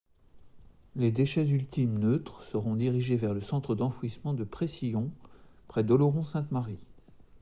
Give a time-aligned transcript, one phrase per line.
[0.95, 5.11] Les déchets ultimes neutres seront dirigés vers le centre d'enfouissement de Précilhon,
[5.67, 6.83] près d'Oloron-Sainte-Marie.